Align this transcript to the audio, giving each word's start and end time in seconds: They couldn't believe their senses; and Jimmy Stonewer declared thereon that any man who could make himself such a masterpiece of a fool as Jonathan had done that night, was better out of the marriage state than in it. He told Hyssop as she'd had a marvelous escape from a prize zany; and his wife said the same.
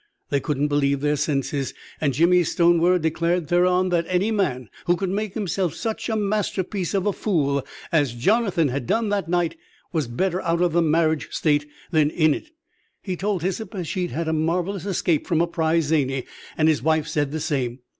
They 0.31 0.39
couldn't 0.39 0.67
believe 0.67 1.01
their 1.01 1.15
senses; 1.15 1.75
and 2.01 2.11
Jimmy 2.15 2.41
Stonewer 2.43 2.97
declared 2.97 3.49
thereon 3.49 3.89
that 3.89 4.07
any 4.07 4.31
man 4.31 4.67
who 4.87 4.95
could 4.95 5.11
make 5.11 5.35
himself 5.35 5.75
such 5.75 6.09
a 6.09 6.15
masterpiece 6.15 6.95
of 6.95 7.05
a 7.05 7.13
fool 7.13 7.63
as 7.91 8.13
Jonathan 8.15 8.69
had 8.69 8.87
done 8.87 9.09
that 9.09 9.29
night, 9.29 9.57
was 9.93 10.07
better 10.07 10.41
out 10.41 10.59
of 10.63 10.73
the 10.73 10.81
marriage 10.81 11.27
state 11.29 11.67
than 11.91 12.09
in 12.09 12.33
it. 12.33 12.49
He 13.03 13.15
told 13.15 13.43
Hyssop 13.43 13.75
as 13.75 13.87
she'd 13.87 14.09
had 14.09 14.27
a 14.27 14.33
marvelous 14.33 14.87
escape 14.87 15.27
from 15.27 15.39
a 15.39 15.45
prize 15.45 15.83
zany; 15.83 16.25
and 16.57 16.67
his 16.67 16.81
wife 16.81 17.07
said 17.07 17.31
the 17.31 17.39
same. 17.39 17.77